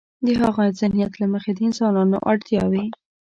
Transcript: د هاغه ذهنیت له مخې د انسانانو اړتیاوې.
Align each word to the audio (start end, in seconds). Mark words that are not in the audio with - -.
د 0.25 0.27
هاغه 0.39 0.65
ذهنیت 0.79 1.13
له 1.21 1.27
مخې 1.33 1.51
د 1.55 1.59
انسانانو 1.67 2.17
اړتیاوې. 2.31 2.85